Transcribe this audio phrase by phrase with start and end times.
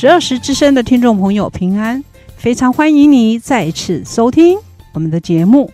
[0.00, 2.04] 十二时之声的听众朋友平安，
[2.36, 4.56] 非常欢迎你再次收听
[4.92, 5.72] 我们的节目。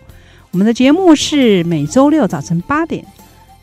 [0.49, 3.05] 我们的节目是每周六早晨八点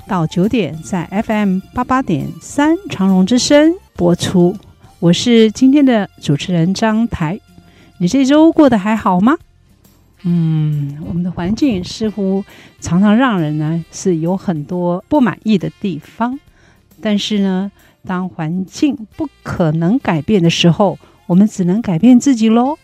[0.06, 4.56] 到九点，在 FM 八八点三长荣之声播出。
[5.00, 7.40] 我是今天的主持人张台。
[7.98, 9.36] 你这周过得还好吗？
[10.22, 12.44] 嗯，我们的环境似乎
[12.80, 16.38] 常常让人呢是有很多不满意的地方，
[17.00, 17.72] 但是呢。
[18.06, 22.76] 当环境不可能改变的时候，我们只能改变自己喽。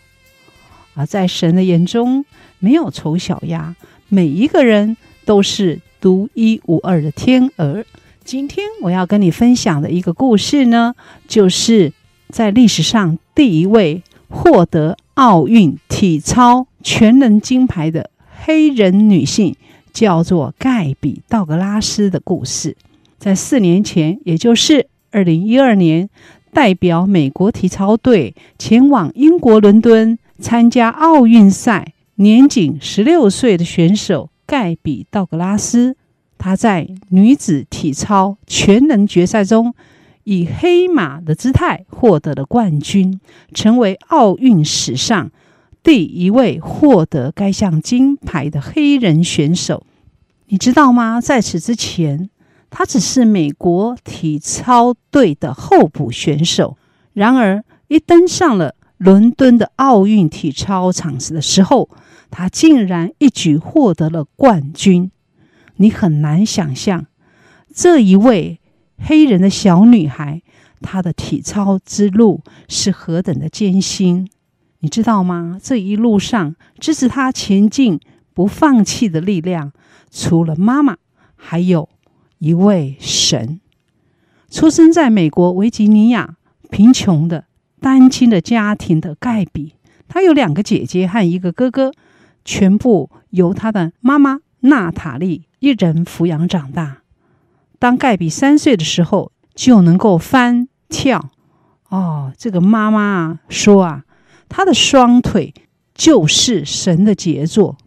[0.95, 2.25] 而在神的眼中，
[2.59, 3.75] 没有丑小鸭，
[4.07, 7.85] 每一个人都是独一无二的天鹅。
[8.23, 10.93] 今天我要跟你分享的一个故事呢，
[11.27, 11.93] 就是
[12.29, 18.09] 在历史上第一位获得奥运体操全能金牌的
[18.43, 19.55] 黑人女性，
[19.91, 22.77] 叫做盖比·道格拉斯的故事。
[23.17, 26.09] 在四年前，也就是二零一二年，
[26.53, 35.95] 代表美国体操队前往英国伦敦参加奥运赛，年仅十六岁的选手盖比·道格拉斯，
[36.37, 39.73] 她在女子体操全能决赛中
[40.23, 43.19] 以黑马的姿态获得了冠军，
[43.53, 45.31] 成为奥运史上
[45.81, 49.83] 第一位获得该项金牌的黑人选手。
[50.47, 51.19] 你知道吗？
[51.21, 52.29] 在此之前，
[52.69, 56.77] 他只是美国体操队的候补选手，
[57.13, 61.89] 然而一登上了伦敦的奥运体操场的时候，
[62.29, 65.09] 他竟然一举获得了冠军。
[65.77, 67.05] 你很难想象
[67.73, 68.59] 这一位
[68.97, 70.41] 黑人的小女孩，
[70.81, 74.29] 她的体操之路是何等的艰辛，
[74.79, 75.57] 你知道吗？
[75.61, 77.99] 这一路上支持她前进
[78.33, 79.71] 不放弃的力量，
[80.11, 80.97] 除了妈妈，
[81.35, 81.89] 还有。
[82.39, 83.59] 一位神，
[84.49, 86.35] 出生在美国维吉尼亚
[86.69, 87.45] 贫穷的
[87.79, 89.75] 单亲的家庭的盖比，
[90.07, 91.91] 他有两个姐姐和一个哥哥，
[92.43, 96.99] 全部由他的妈妈娜塔莉一人抚养长大。
[97.77, 101.29] 当盖比三岁的时候，就能够翻跳。
[101.89, 104.03] 哦，这个妈妈啊说啊，
[104.47, 105.53] 她的双腿
[105.93, 107.77] 就是神的杰作。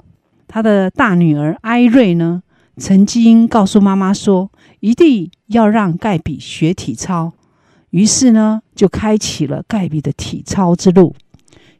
[0.46, 2.42] 她的大女儿艾瑞呢，
[2.76, 4.50] 曾经告诉妈妈说，
[4.80, 7.32] 一定要让盖比学体操。
[7.90, 11.14] 于是呢，就开启了盖比的体操之路。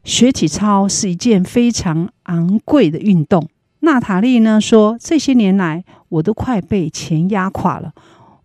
[0.03, 3.49] 学体操是一件非常昂贵的运动。
[3.79, 7.93] 娜塔莉呢说，这些年来我都快被钱压垮了。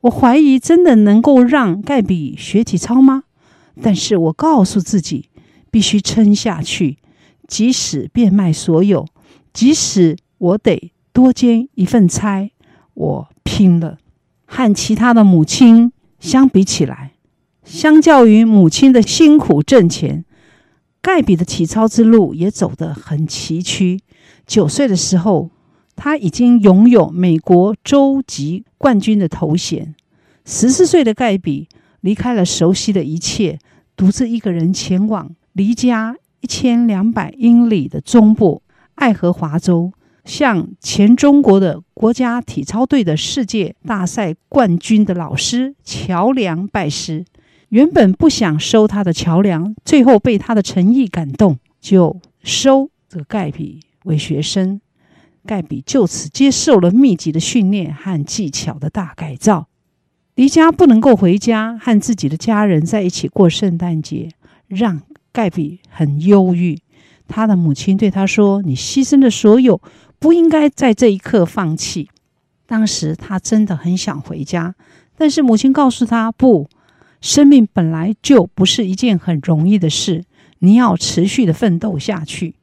[0.03, 3.25] 我怀疑真的能够让盖比学体操吗？
[3.83, 5.29] 但是我告诉自己，
[5.71, 6.99] 必须撑下去，
[7.47, 9.07] 即使变卖所有，
[9.53, 10.93] 即使我得。
[11.19, 12.49] 多兼一份差，
[12.95, 13.99] 我拼了。
[14.47, 15.91] 和其他的母亲
[16.21, 17.11] 相比起来，
[17.65, 20.25] 相较于母亲的辛苦挣钱，
[21.03, 23.99] 盖比的体操之路也走得很崎岖。
[24.47, 25.51] 九岁的时候，
[25.97, 29.97] 他已经拥有美国州级冠军的头衔。
[30.45, 31.69] 十四岁的盖比
[32.03, 33.59] 离开了熟悉的一切，
[33.97, 38.63] 独自一个人前往离家一千两百英里的中部
[38.95, 39.93] 爱荷华州。
[40.29, 47.25] 向前中国的国家体操队的世界大赛冠军的老师乔梁拜师，
[47.71, 54.83] 原本不想收他的乔梁，最后被他的诚意感动，就收这个盖比为学生。
[55.47, 59.69] 盖比就此接受了密集的训练和技巧的大改造。
[60.35, 64.29] 离家不能够回家和自己的家人在一起过圣诞节，
[64.67, 65.01] 让
[65.33, 66.79] 盖比很忧郁。
[67.27, 69.81] 他的母亲对他说：“你牺牲的所有。”
[70.19, 72.11] 不应该在这一刻放弃。
[72.67, 74.75] 当时他真的很想回家，
[75.17, 76.69] 但是母亲告诉他：“不，
[77.21, 80.25] 生命本来就不是一件很容易的事，
[80.59, 82.57] 你要持续的奋斗下去。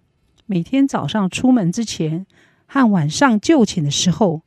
[0.45, 2.27] 每天早上出门之前
[2.67, 4.41] 和晚上就寝的时候，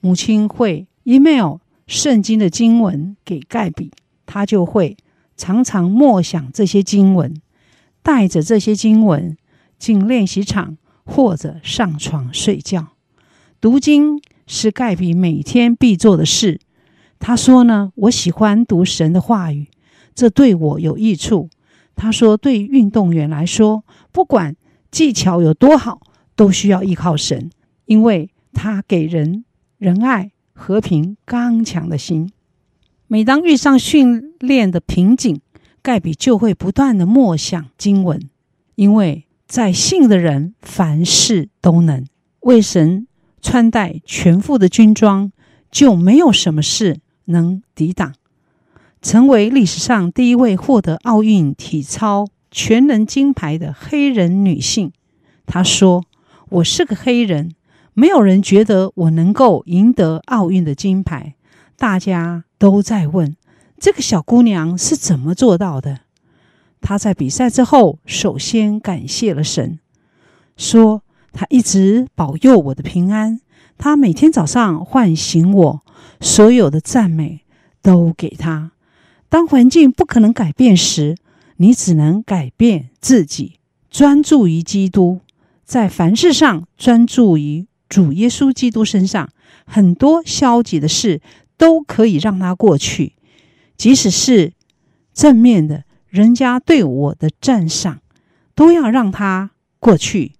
[0.00, 1.56] 母亲会 email
[1.86, 3.90] 圣经的经文给盖比，
[4.26, 4.98] 他就会
[5.36, 7.34] 常常默想这些经文，
[8.02, 9.36] 带着这些经文
[9.78, 10.76] 进练习场。”
[11.10, 12.86] 或者上床睡觉，
[13.60, 16.60] 读经是盖比每天必做的事。
[17.18, 19.66] 他说呢：“我喜欢读神的话语，
[20.14, 21.50] 这对我有益处。
[21.96, 24.54] 他说，对运动员来说，不管
[24.92, 26.00] 技巧有多好，
[26.36, 27.50] 都需要依靠神，
[27.86, 29.44] 因为他给人
[29.78, 32.30] 仁爱、和平、刚强的心。
[33.08, 35.40] 每当遇上训练的瓶颈，
[35.82, 38.30] 盖比就会不断地默想经文，
[38.76, 42.06] 因为在信的人凡事都能。
[42.42, 43.08] 为神
[43.42, 45.32] 穿戴全副的军装，
[45.72, 48.14] 就没有什么事能抵挡。
[49.02, 54.92] 成为历史上第一位获得奥运体操全能金牌的黑人女性，
[55.46, 56.04] 她说
[56.50, 57.50] ：“我是个黑人，
[57.92, 61.34] 没有人觉得我能够赢得奥运的金牌。
[61.76, 63.34] 大家都在问
[63.80, 66.02] 这个小姑娘是怎么做到的。”
[66.80, 69.78] 他在比赛之后，首先感谢了神，
[70.56, 73.40] 说：“他一直保佑我的平安，
[73.78, 75.82] 他每天早上唤醒我，
[76.20, 77.40] 所有的赞美
[77.82, 78.72] 都给他。”
[79.28, 81.16] 当环境不可能改变时，
[81.58, 85.20] 你只能改变自己，专注于基督，
[85.64, 89.30] 在凡事上专注于主耶稣基督身上。
[89.66, 91.20] 很多消极的事
[91.56, 93.12] 都可以让它过去，
[93.76, 94.52] 即使是
[95.14, 98.00] 正面的，人家对我的赞赏，
[98.54, 100.32] 都要让它过去，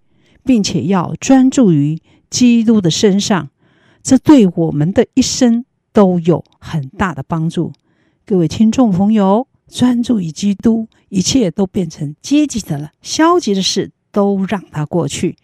[0.45, 3.49] 并且要专注于基督的身上。
[4.03, 7.73] 这对我们的一生都有很大的帮助。
[8.27, 12.91] 各位听众朋友，专注于基督，一切都变成积极的了。
[13.01, 15.37] 消极的事都让它过去。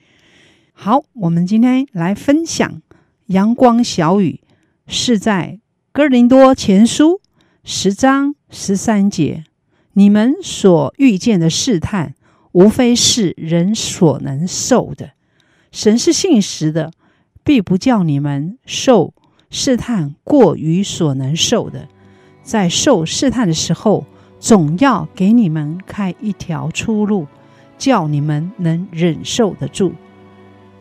[0.73, 2.83] 好，我们今天来分享
[3.27, 4.41] 阳光小雨，
[4.89, 5.61] 是在
[5.93, 7.21] 哥林多前书
[7.63, 9.45] 十章十三节。
[9.99, 12.15] 你们所遇见的试探，
[12.53, 15.13] 无非是人所能受的。
[15.73, 16.93] 神是信实的，
[17.43, 19.15] 必不叫你们受
[19.49, 21.89] 试探过于所能受的。
[22.43, 24.05] 在受试探的时候，
[24.39, 27.27] 总要给你们开一条出路，
[27.79, 29.95] 叫你们能忍受得住。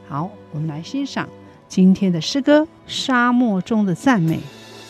[0.10, 1.30] 好，我们来欣赏
[1.70, 4.36] 今天的诗歌《沙漠中的赞美》。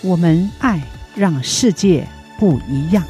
[0.01, 0.81] 我们爱
[1.15, 2.07] 让世界
[2.39, 3.03] 不一样。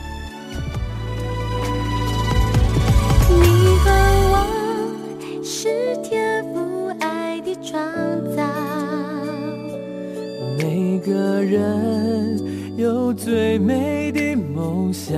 [11.06, 12.42] 个人。
[12.76, 15.16] 有最美的梦想，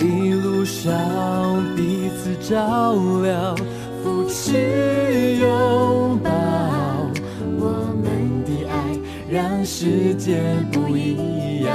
[0.00, 0.92] 一路上
[1.76, 3.56] 彼此照亮，
[4.02, 6.30] 扶持拥抱，
[7.60, 7.68] 我
[8.02, 8.74] 们的爱
[9.30, 10.40] 让世界
[10.72, 11.72] 不一样。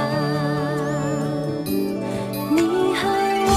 [1.64, 2.60] 你
[2.92, 3.08] 和
[3.46, 3.50] 我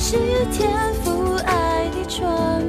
[0.00, 0.16] 是
[0.50, 0.68] 天
[1.04, 2.60] 赋爱的创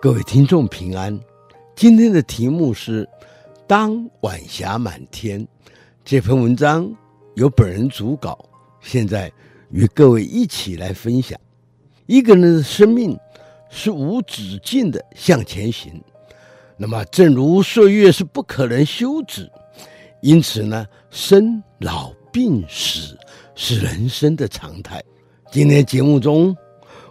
[0.00, 1.18] 各位听众平安，
[1.74, 3.06] 今天的题目是
[3.66, 5.44] “当晚霞满天”。
[6.04, 6.88] 这篇文章
[7.34, 8.38] 由本人主稿，
[8.80, 9.30] 现在
[9.72, 11.36] 与各位一起来分享。
[12.06, 13.18] 一个人的生命
[13.70, 16.00] 是无止境的向前行，
[16.76, 19.50] 那么正如岁月是不可能休止，
[20.22, 23.18] 因此呢，生老病死
[23.56, 25.02] 是人生的常态。
[25.50, 26.56] 今天节目中，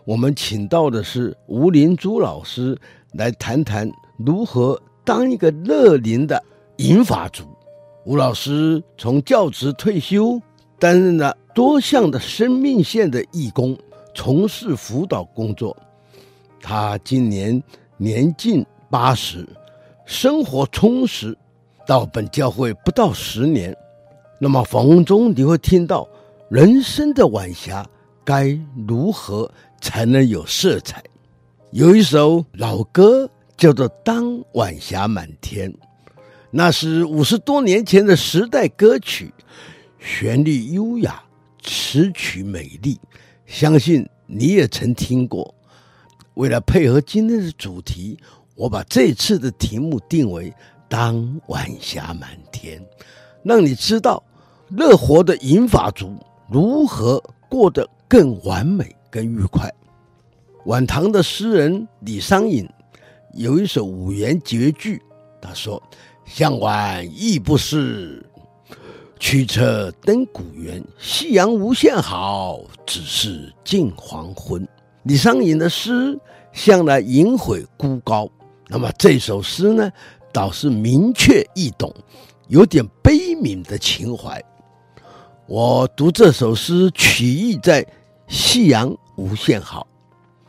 [0.08, 2.80] 我们请到的是吴林珠老师
[3.12, 6.42] 来谈谈如何当一个乐龄的
[6.78, 7.44] 银发族。
[8.06, 10.42] 吴老师从教职退休，
[10.80, 13.78] 担任了多项的生命线的义工，
[14.16, 15.76] 从事辅导工作。
[16.62, 17.62] 他今年
[17.98, 19.46] 年近八十，
[20.06, 21.38] 生活充实。
[21.86, 23.76] 到本教会不到十年，
[24.40, 26.08] 那么访问中你会听到
[26.50, 27.86] 人生的晚霞
[28.24, 29.50] 该如何
[29.82, 31.04] 才能有色彩？
[31.72, 35.72] 有一首老歌叫做《当晚霞满天》，
[36.50, 39.34] 那是五十多年前的时代歌曲，
[40.00, 41.22] 旋律优雅，
[41.62, 43.00] 词曲美丽，
[43.46, 45.54] 相信你也曾听过。
[46.36, 48.18] 为了配合今天的主题，
[48.56, 50.50] 我把这次的题目定为
[50.88, 52.80] 《当晚霞满天》，
[53.44, 54.24] 让你知道
[54.70, 56.16] 乐活的银发族
[56.50, 59.74] 如何过得更完美、更愉快。
[60.66, 62.70] 晚唐的诗人李商隐
[63.34, 65.02] 有一首五言绝句，
[65.42, 65.82] 他说
[66.24, 68.24] ：“向晚意不适，
[69.18, 70.84] 驱车登古原。
[71.00, 74.68] 夕阳无限好，只是近黄昏。”
[75.02, 76.20] 李商隐的诗
[76.54, 78.30] 向来隐晦孤高，
[78.68, 79.92] 那么这首诗呢，
[80.32, 81.92] 倒是明确易懂，
[82.50, 84.40] 有点悲悯的情怀。
[85.48, 87.84] 我读这首诗，取意在
[88.28, 89.86] “夕阳无限好”。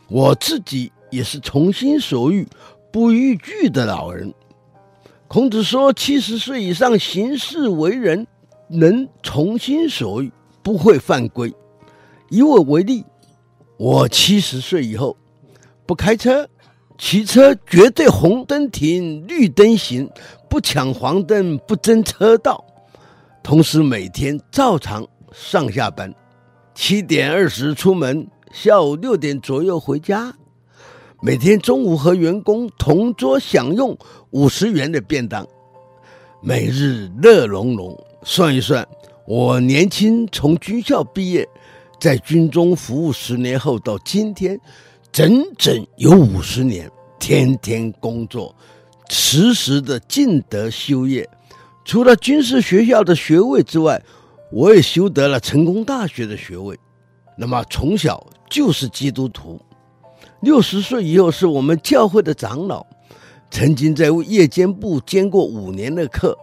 [0.09, 2.49] 我自己也是从心所欲
[2.91, 4.33] 不逾矩的老人。
[5.27, 8.27] 孔子说，七十岁以上行事为人
[8.69, 10.33] 能从心所欲，
[10.63, 11.53] 不会犯规。
[12.31, 13.05] 以我为例，
[13.77, 15.15] 我七十岁以后
[15.85, 16.49] 不开车，
[16.97, 20.11] 骑车绝对红灯停，绿灯行，
[20.49, 22.65] 不抢黄灯，不争车道。
[23.43, 26.15] 同时每天照常上下班，
[26.75, 28.27] 七点二十出门。
[28.53, 30.35] 下午六点左右回家，
[31.21, 33.97] 每天中午和员工同桌享用
[34.31, 35.47] 五十元的便当，
[36.41, 37.97] 每日乐融融。
[38.25, 38.87] 算一算，
[39.27, 41.49] 我年轻从军校毕业，
[42.01, 44.59] 在军中服务十年后到今天，
[45.13, 48.55] 整整有五十年，天天工作，
[49.09, 51.29] 时时的尽德修业。
[51.85, 54.03] 除了军事学校的学位之外，
[54.51, 56.79] 我也修得了成功大学的学位。
[57.37, 58.27] 那么从小。
[58.51, 59.61] 就是基督徒，
[60.41, 62.87] 六十岁以后是我们教会的长老，
[63.51, 66.37] 曾经在夜间部兼过五年的课，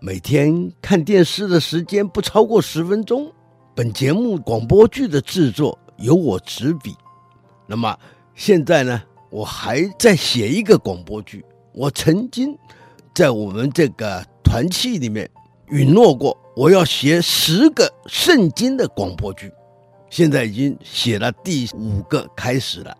[0.00, 3.30] 每天看电视的时间不超过十分钟。
[3.74, 6.94] 本节目广播剧的制作由我执笔，
[7.66, 7.96] 那么
[8.34, 11.44] 现在呢，我还在写一个广播剧。
[11.72, 12.56] 我曾经
[13.14, 15.30] 在我们这个团契里面
[15.68, 19.50] 允诺过，我要写十个圣经的广播剧。
[20.10, 22.96] 现在已经写了第五个开始了，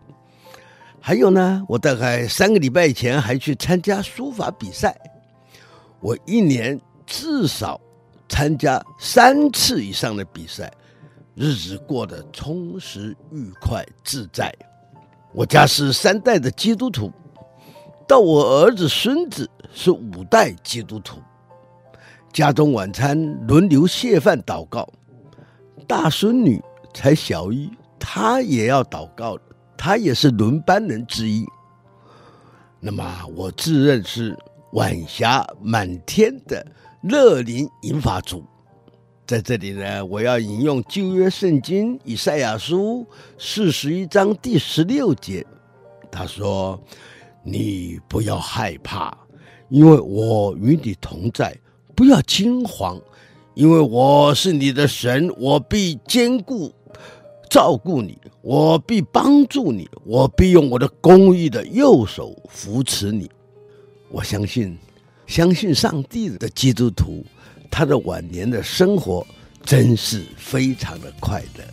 [1.01, 4.97] 还有呢，我大概三个礼拜前还去参加书法比赛，
[5.99, 7.79] 我一年至少
[8.29, 10.71] 参加三次以上的比赛，
[11.35, 14.49] 日子过得充实、愉快、自在。
[15.33, 17.11] 我家是三代的基督徒，
[18.07, 21.17] 到我儿子、孙子是五代基督徒，
[22.31, 24.87] 家中晚餐轮流谢饭祷告，
[25.85, 26.61] 大孙女。
[26.93, 27.69] 才小一，
[27.99, 29.37] 他也要祷告，
[29.77, 31.45] 他也是轮班人之一。
[32.79, 34.37] 那么我自认是
[34.73, 36.65] 晚霞满天的
[37.03, 38.43] 乐林银发族，
[39.27, 43.05] 在这里呢，我要引用旧约圣经以赛亚书
[43.37, 45.45] 四十一章第十六节，
[46.11, 46.81] 他说
[47.45, 49.15] ：“你不要害怕，
[49.69, 51.53] 因为我与你同在；
[51.95, 52.99] 不要惊慌，
[53.53, 56.73] 因为我是你的神，我必坚固。”
[57.51, 63.29] 照顾你，我必帮助你，我必用我的公义的右手扶持你。
[64.09, 64.77] 我相信，
[65.27, 67.25] 相信上帝的基督徒，
[67.69, 69.27] 他的晚年的生活
[69.65, 71.65] 真是非常的快乐。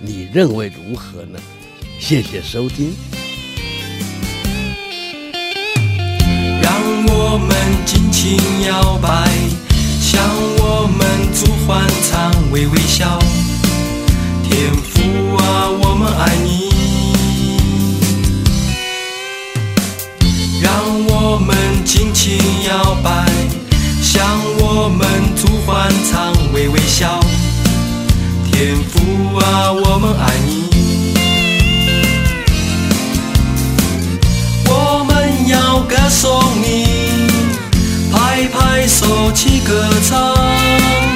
[0.00, 1.38] 你认为如何呢？
[2.00, 2.92] 谢谢收听。
[6.60, 6.74] 让
[7.06, 9.28] 我们尽情摇摆，
[10.00, 10.20] 向
[10.58, 13.16] 我们祖欢唱，微微笑。
[14.60, 16.68] 天父啊，我们爱你。
[20.60, 20.70] 让
[21.06, 22.36] 我们尽情
[22.68, 23.24] 摇摆，
[24.02, 24.22] 向
[24.58, 27.18] 我们祖欢唱，微微笑。
[28.52, 30.68] 天父啊，我们爱你。
[34.66, 36.84] 我们要歌颂你，
[38.12, 41.09] 拍拍手起歌唱。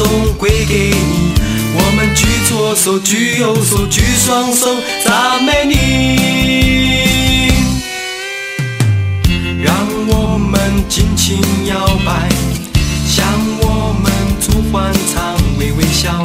[0.00, 1.34] 送归给你。
[1.74, 5.76] 我们举左手，举右手，举双手，赞美你。
[9.62, 9.76] 让
[10.08, 12.30] 我们尽情摇摆，
[13.06, 13.26] 向
[13.60, 16.24] 我们主欢唱，微微笑。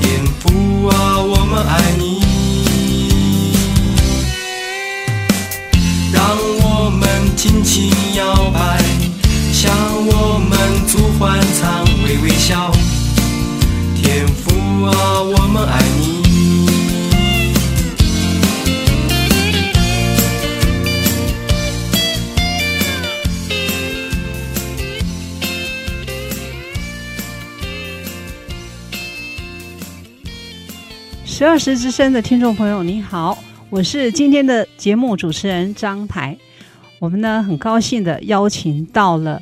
[0.00, 2.22] 天父啊，我们爱你。
[6.12, 6.22] 让
[6.62, 8.80] 我们尽情摇摆，
[9.52, 9.72] 向
[10.06, 11.85] 我们主欢唱，
[12.26, 12.72] 微笑。
[13.94, 16.26] 天父啊，我们爱你。
[31.24, 33.38] 十二时之声的听众朋友，你好，
[33.70, 36.36] 我是今天的节目主持人张台。
[36.98, 39.40] 我们呢很高兴的邀请到了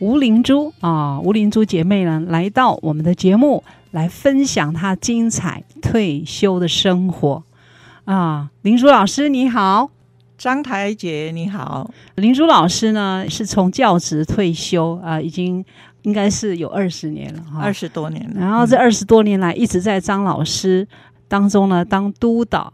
[0.00, 7.42] 吴灵珠啊，吴灵珠姐妹呢来到我们的节目，来分享她精彩退休的生活
[8.06, 8.50] 啊。
[8.62, 9.90] 灵珠老师你好，
[10.38, 11.90] 张台姐你好。
[12.14, 15.62] 灵珠老师呢是从教职退休啊，已经
[16.00, 18.40] 应该是有二十年了哈，二十多年了。
[18.40, 20.88] 然后这二十多年来一直在张老师
[21.28, 22.72] 当中呢，当督导，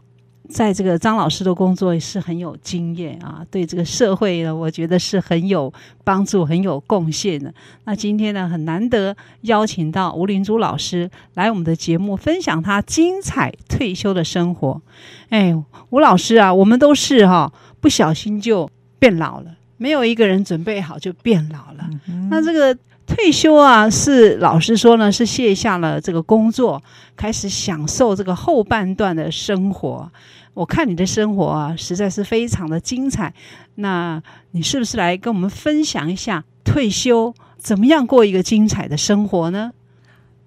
[0.49, 5.71] 在这个张老师的工作也是很有经验啊，对这个社会呢，我觉得是很有
[6.03, 7.53] 帮助、很有贡献的。
[7.83, 14.81] 那今天呢，很难得邀请到吴林珠老师来我们的节目，分享他精彩退休的生活。
[15.29, 15.53] 哎，
[15.89, 21.89] 吴老师啊，我们都是哈、不小心就变老了，没有一个人准备好就变老了。
[22.07, 22.77] 嗯、那这个。
[23.07, 26.83] 退休啊，是老实说呢，是卸下了这个工作，
[27.15, 30.11] 开始享受这个后半段的生活。
[30.53, 33.33] 我看你的生活啊，实在是非常的精彩。
[33.75, 39.71] 那你是不是来跟我们分享一下退休怎么样过一个精彩的生活呢？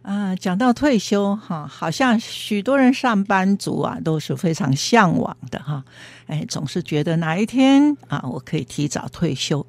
[0.02, 5.84] 啊、呃，讲到退休哈，好像许多人上班族啊都是非常向往的哈。
[6.26, 9.64] 哎，总是觉得哪一天啊，我可以提早退休。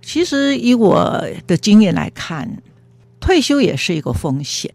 [0.00, 2.62] 其实以我的经验来看，
[3.18, 4.72] 退休也是一个风险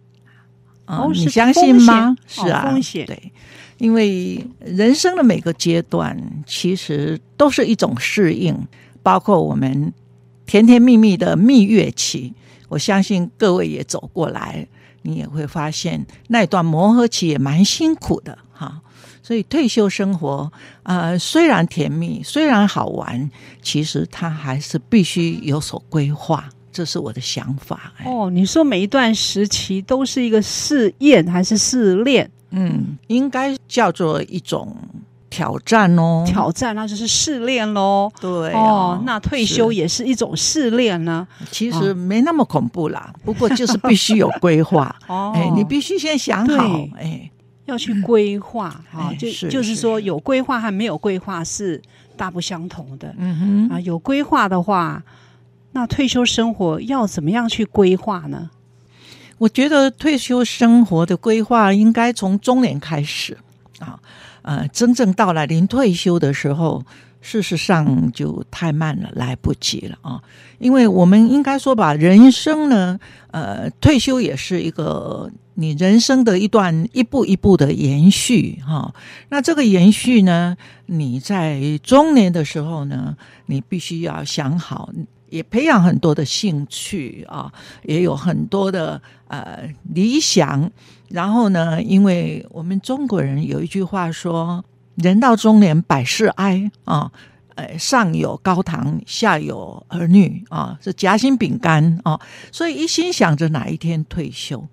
[0.86, 1.04] 啊！
[1.04, 2.16] 哦、你相信吗？
[2.28, 3.32] 是啊，风险对，
[3.78, 8.68] 因为人生的每个阶段其实都是一种适应，
[9.04, 9.94] 包括我们
[10.46, 12.34] 甜甜蜜蜜的蜜月期，
[12.68, 14.68] 我相信各位也走过来，
[15.02, 18.82] 你也会发现那段磨合期也蛮辛苦的哈。
[19.22, 20.52] 所以退休生活，
[20.84, 23.30] 呃，虽然甜蜜，虽然好玩，
[23.62, 26.50] 其实它还是必须有所规划。
[26.72, 27.94] 这是我的想法。
[28.06, 32.30] 哦，你说每一段时期都是一个试验还是试炼？
[32.52, 34.76] 嗯，应该叫做一种
[35.30, 36.24] 挑战哦。
[36.26, 38.12] 挑战，那就是试炼喽。
[38.20, 38.60] 对哦，
[39.00, 41.28] 哦，那退休也是一种试炼呢。
[41.52, 44.96] 其实没那么恐怖啦，哦、不过就是必须有规划。
[45.08, 46.64] 哦，哎，你必须先想好，
[46.98, 47.30] 哎。
[47.66, 51.80] 要去规划啊，嗯、就是就是说有规划和没有规划是
[52.18, 53.14] 大不相同的。
[53.16, 55.04] 嗯哼啊，有规划的话，
[55.74, 58.50] 那退休生活要怎么样去规划呢？
[59.38, 63.38] 我觉得退休生活的规划应该从中年开始
[63.78, 64.00] 啊，
[64.50, 66.84] 呃，真正到来临退休的时候，
[67.22, 70.20] 事实上就太慢了，来不及了啊！
[70.58, 75.30] 因为我们应该说吧，人生呢，呃，退休也是一个。
[75.62, 78.94] 你人生的一段一步一步的延续，哈，
[79.28, 84.90] 那这个延续呢，你在中年的时候呢，你必须要想好，
[85.30, 87.52] 也培养很多的兴趣啊，
[87.84, 90.70] 也有很多的呃理想。
[91.10, 94.64] 然后呢，因为我们中国人有一句话说
[94.96, 97.12] ：“人到中年百事哀啊，
[97.56, 102.20] 呃，上有高堂，下有儿女啊，是夹心饼干啊，
[102.52, 104.68] 所以一心想着哪一天退休。”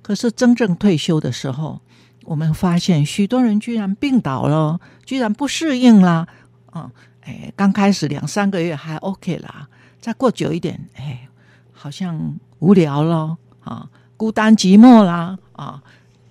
[0.00, 1.80] 可是真正退休的时候，
[2.24, 6.26] 我们发现许多人居然病倒了，居然不适应啦。
[6.74, 9.68] 嗯，哎，刚开始两三个月还 OK 啦，
[10.02, 11.28] 再过久一点，哎，
[11.72, 15.80] 好像无聊了啊，孤单寂寞啦啊，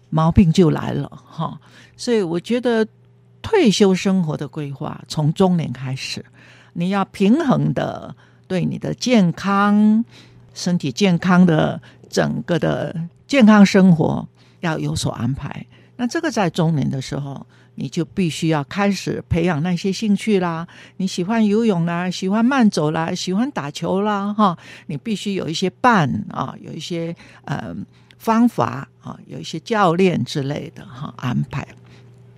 [0.10, 1.58] 毛病就来了哈。
[1.96, 2.86] 所以我觉得
[3.42, 6.26] 退休生活的规划从中年开始，
[6.74, 8.14] 你要平衡的
[8.46, 10.04] 对你的健康、
[10.54, 12.94] 身体健康的整个的
[13.26, 14.28] 健康生活
[14.60, 15.66] 要有所安排。
[15.96, 17.48] 那这个在中年的时候。
[17.82, 20.68] 你就必须要开始培养那些兴趣啦，
[20.98, 27.76] 你喜欢游泳啦，喜欢慢走啦，喜欢打球啦，哈，你必须有一些伴啊，有一些呃
[28.20, 31.68] 方法啊，有一些教练之类的哈安排。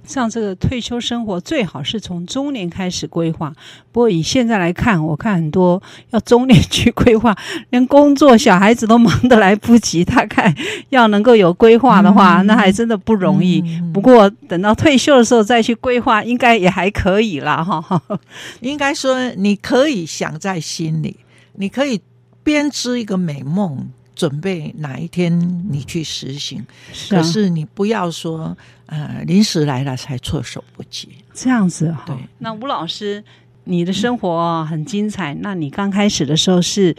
[0.06, 3.54] 像这个退休生活，最好是从中年开始规划。
[3.92, 7.36] 不过以现在来看，我看很多要中年去规划，
[7.72, 10.04] 连工作、小孩子都忙得来不及。
[10.04, 10.54] 大概
[10.90, 13.62] 要能够有规划的话，嗯、那还真的不容易。
[13.62, 17.64] 嗯、不过等到退休的时候再去规划，应该也还可以啦。
[17.64, 18.02] 哈。
[18.60, 21.16] 应该说，你可以想在心里，
[21.54, 22.02] 你可以
[22.44, 23.90] 编织一个美梦。
[24.16, 25.32] 准备哪一天
[25.70, 26.66] 你去实行？
[26.92, 32.04] 是啊、可是你不要说，呃，临时来了才措手不及，这样子哈。
[32.06, 33.24] 对，那吴老师，
[33.64, 35.34] 你的生活很精彩。
[35.34, 36.96] 嗯、那你刚开始的时候是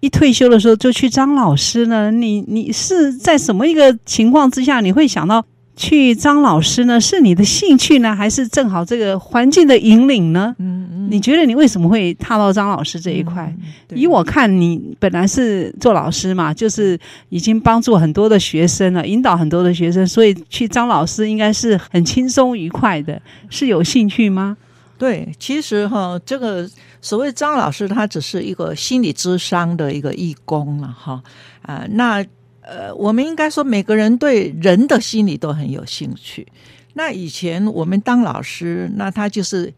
[0.00, 2.10] 一退休的时候就去当老师呢？
[2.10, 5.44] 你你是在什么一个情况之下你会想到？
[5.76, 10.54] 去张老师呢，是你的兴趣呢，还是正好这个环境的引领呢？
[10.58, 13.52] 嗯嗯，你觉得你为什么会踏到张老师这一块？
[13.90, 16.96] 嗯、以我看，你本来是做老师嘛，就是
[17.28, 24.56] 已经帮助很多的学生了，引导很多的学生，所以去张老师应该是很轻松愉快的，是有兴趣吗？
[24.96, 31.20] 对，其实哈，这个所谓张老师，他只是一个心理智商的一个义工了哈
[31.62, 32.24] 啊，那。
[32.64, 36.46] 呃，我们应该说，每个人对人的心理都很有兴趣。
[36.94, 39.72] 那以前我们当老师，那他就是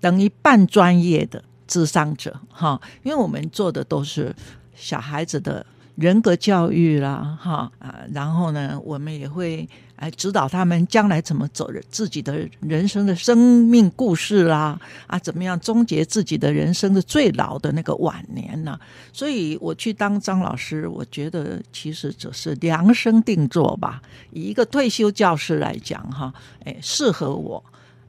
[0.00, 4.34] 等于半专业的智商者哈，因为我们做的都是
[4.74, 5.64] 小孩子的。
[5.96, 9.66] 人格教育啦，哈啊，然后呢，我们也会
[9.98, 18.78] 来指导他们将来怎么走自己的人生的生命故事啦，啊，怎么样终结自己的人生的最老的那个晚年呢？
[19.12, 24.00] 所以我去当张老师，我觉得其实只是量身定做吧。
[24.32, 26.32] 以一个退休教师来讲，哈，
[26.64, 27.62] 哎，适合我。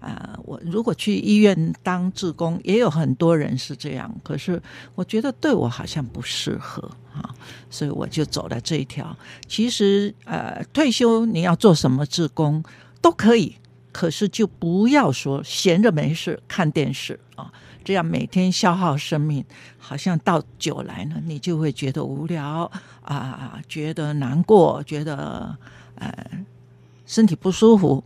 [0.08, 4.62] 啊、呃，我如果去医院当志工，也有很多人是这样，可是
[4.96, 7.36] 我觉得对我好像不适合啊，
[7.70, 9.14] 所以我就走了这一条。
[9.50, 12.64] 其实，呃，退休你要做什么志工
[13.02, 13.58] 都可以，
[13.92, 17.52] 可是就不要说闲着没事看电视啊，
[17.84, 19.44] 这样每天消耗生命，
[19.78, 25.58] 好像到久来呢，你就会觉得无聊啊，觉得难过，觉得
[25.96, 26.14] 呃
[27.06, 28.02] 身体不舒服。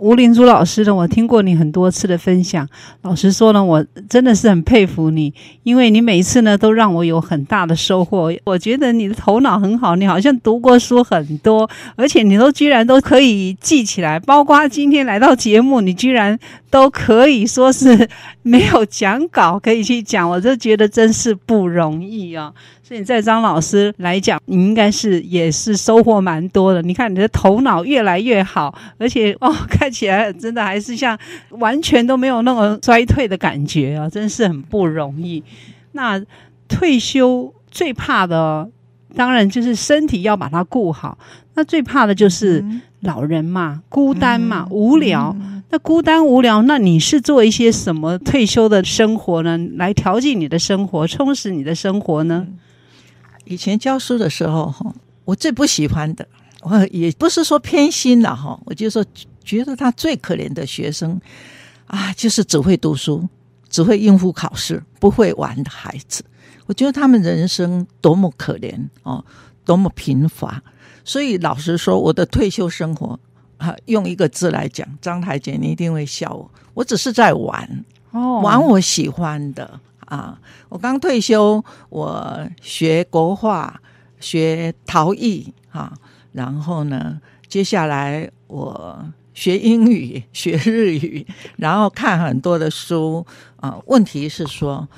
[0.00, 2.66] 吴玲珠老师呢，我听过你很多次的分享。
[3.02, 5.32] 老实说呢，我真的是很佩服你，
[5.62, 8.32] 因为你每一次呢都让我有很大的收获。
[8.44, 14.18] 我觉得你的头脑很好，你好像读过书很多，而且你都居然都可以记起来。
[14.18, 16.38] 包括今天来到节目，你居然
[16.70, 18.08] 都可以说是
[18.42, 22.52] 没有讲稿可以去讲，我就觉得真是不容易啊。
[22.82, 26.82] 所以在张老师来讲，你应该是也是收获蛮多的。
[26.82, 31.18] 你看你的头脑越来越好，而且哦，看起来真的还是像
[31.50, 35.42] 完全都没有那种衰退的感觉啊，真是很不容易。
[35.92, 36.22] 那
[36.68, 38.70] 退休最怕的，
[39.14, 41.18] 当然就是身体要把它顾好。
[41.54, 42.64] 那最怕的就是
[43.00, 45.36] 老人嘛，孤单嘛，无聊。
[45.72, 49.56] 那孤单无聊，那你是做一些什么退休的生活呢？
[49.76, 52.46] 来调剂你的生活，充实你的生活呢？
[53.44, 54.92] 以前教书的时候，哈，
[55.24, 56.26] 我最不喜欢的，
[56.62, 59.04] 我也不是说偏心了，哈，我就说
[59.58, 61.20] 觉得他最可怜的学生
[61.86, 63.28] 啊，就是只会读书、
[63.68, 66.24] 只会应付考试、不会玩的孩子。
[66.66, 69.24] 我觉得他们人生多么可怜哦，
[69.64, 70.62] 多么贫乏。
[71.04, 73.18] 所以老实说，我的退休生活
[73.58, 79.80] 啊，用一个字来讲，张台姐你一定会笑我，我只是在玩，哦，玩我喜欢的。
[80.10, 80.36] 啊！
[80.68, 83.80] 我刚退休，我学国画，
[84.18, 85.92] 学陶艺，哈、啊。
[86.32, 93.26] 然后呢，接下来我学英语，学日语， 然后看很多的书。
[93.56, 94.88] 啊，问题是说，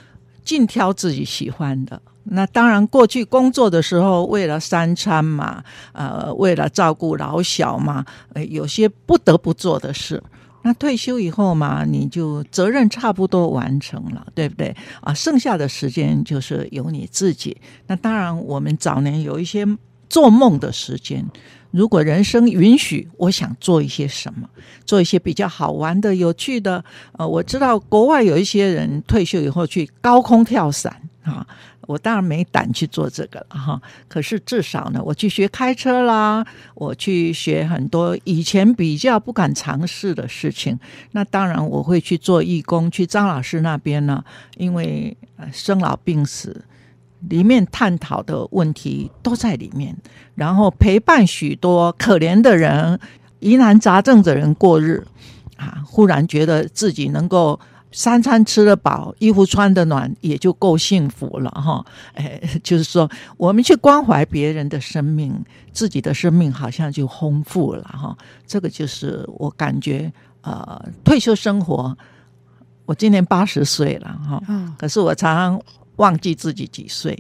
[0.45, 2.01] 尽挑自己喜欢的。
[2.25, 10.23] 那当然，过去工作的时候，为了三餐嘛，呃，为了照顾老小嘛，呃，有些不得不做的事。
[10.62, 15.12] 那退休以后嘛，你就责任差不多完成了，对不对啊？
[15.12, 17.57] 剩下的时间就是由你自己。
[17.88, 19.66] 那当然，我们早年有一些
[20.09, 21.27] 做梦的时间，
[21.73, 24.49] 如果人生允许，我想做一些什么，
[24.85, 26.85] 做一些比较好玩的、有趣的。
[27.13, 31.45] 呃，我知道国外有一些人退休以后去高空跳伞啊。
[31.89, 40.79] 我当然没胆去做这个了哈，可是至少呢，我去学开车啦，我去学很多以前比较不敢尝试的事情。
[41.11, 44.25] 那当然我会去做义工，去张老师那边呢，
[44.57, 45.15] 因为
[45.53, 46.65] 生老病死
[47.29, 49.97] 里面探讨的问题都在里面，
[50.35, 52.99] 然后陪伴许多可怜的人、
[53.41, 55.07] 疑难杂症的人过日
[55.57, 57.59] 啊，忽然觉得自己能够。
[57.95, 61.85] 三餐吃得饱，衣服穿得暖，也就够幸福了哈。
[62.15, 63.07] 哎，就是说，
[63.37, 68.17] 我们去关怀别人的生命，自己的生命好像就丰富了哈。
[68.47, 71.95] 这个就是我感觉，呃，退休生活，
[72.87, 74.43] 我今年八十岁了哈。
[74.79, 75.61] 可是我常常
[75.97, 77.17] 忘记自己几岁，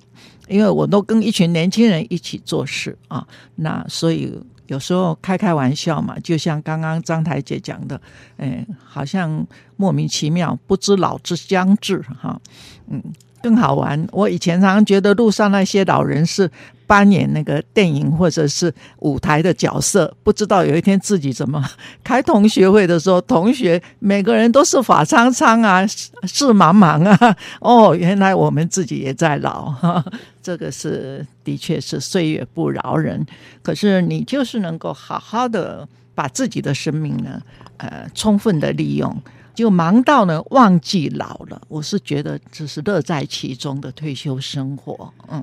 [0.48, 3.26] 因为我都跟一群年轻人一起做事啊。
[3.56, 4.32] 那所以。
[4.68, 8.00] 有时候开开玩笑嘛，就像刚刚张台姐讲的，
[8.38, 12.40] 哎，好像莫名其妙，不知老之将至哈，
[12.88, 13.02] 嗯，
[13.42, 14.08] 更好玩。
[14.12, 16.50] 我以前常常觉得路上那些老人是
[16.92, 21.58] 扮演那个电影或者是舞台的角色，不知道有一天自己怎么
[22.04, 29.74] 开同学会的时候，同学每个人都是发苍苍啊，事茫茫啊， 哦，原来我们自己也在老。
[30.42, 33.24] 这个是的确是岁月不饶人，
[33.62, 37.40] 可是你就是能够好好的把自己的生命呢，
[37.78, 39.16] 呃，充分的利用，
[39.54, 41.58] 就忙到呢忘记老了。
[41.68, 45.42] 我是觉得这是乐在其中的退休生活，嗯。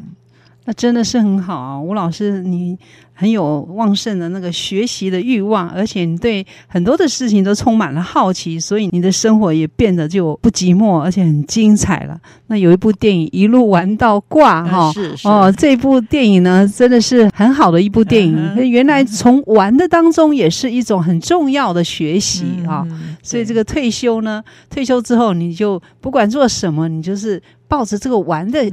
[0.70, 2.78] 那真的是很好啊，吴老师，你
[3.12, 12.22] 很有旺盛的那个学习的欲望，而且你对很多的事情都充满了好奇，所以你的生活也变得就不寂寞，而且很精彩了。
[12.46, 18.38] 那有一部电影一路玩到挂哈，是是哦，这部电影呢真的是很好的一部电影。
[18.56, 27.42] 嗯、原来从玩的当中也是一种很重要的学习啊，嗯、所以这个退休呢，退休之后你就不管做什么，你就是。
[27.70, 28.68] 抱着这个玩的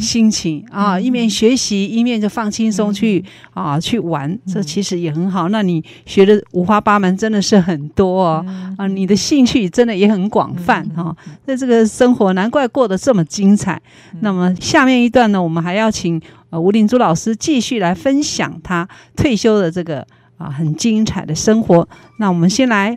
[0.00, 3.22] 心情、嗯、啊，一面学习，一面就放轻松去、
[3.54, 5.50] 嗯、啊去玩，这其实也很好。
[5.50, 11.14] 那你学的五花八门，真的是很多哦、嗯、啊，你的兴趣真的也很广泛哈。
[11.44, 13.80] 那、这个生活难怪过得这么精彩。
[14.14, 20.06] 嗯、那么下面一段呢，我们还要请呃吴玲珠老师继续来分享他退休的这个
[20.38, 21.86] 啊很精彩的生活。
[22.18, 22.96] 那我们先来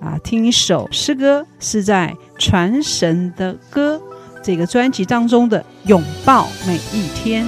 [0.00, 4.00] 啊听一首诗歌，是在传神的歌。
[4.42, 7.44] 这个专辑当中的《拥抱每一天》。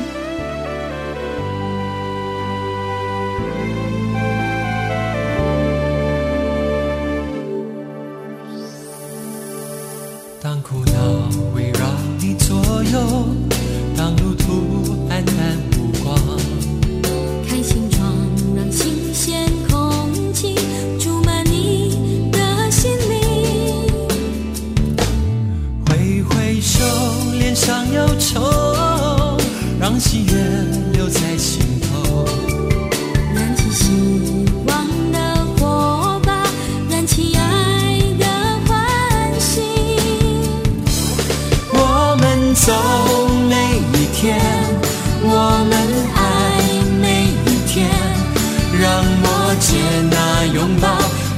[48.80, 49.76] 让我接
[50.10, 50.88] 纳拥抱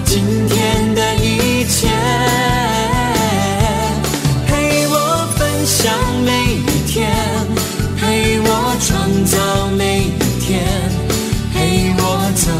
[0.05, 1.89] 今天的一切。
[4.47, 5.93] 陪我分享
[6.25, 7.11] 每一天，
[7.99, 10.65] 陪我创造每一天，
[11.53, 12.03] 陪我
[12.37, 12.51] 走，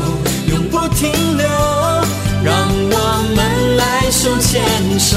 [0.53, 1.45] 永不停留。
[2.45, 2.95] 让我
[3.35, 4.61] 们来手牵
[4.99, 5.17] 手，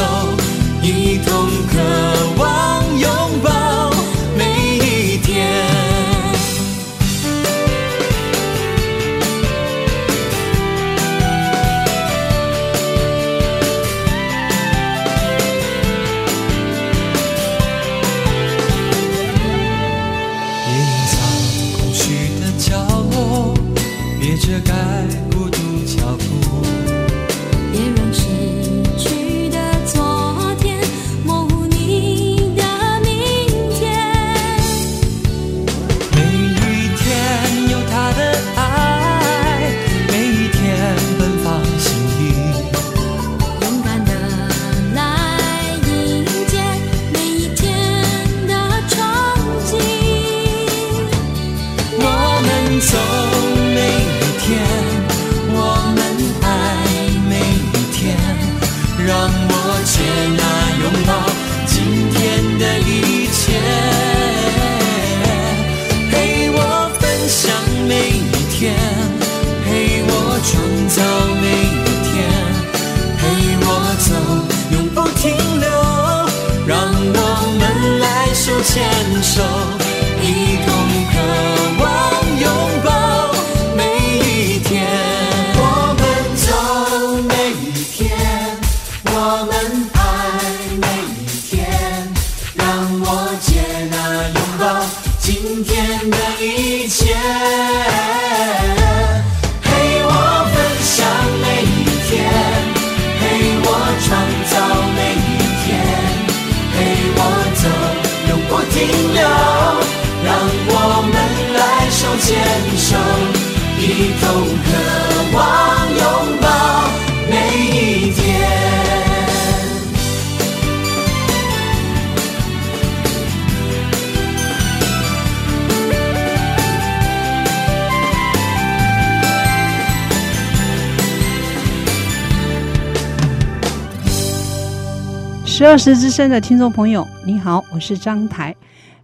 [135.68, 138.56] 十二时之声的听众朋友，你好，我是张台。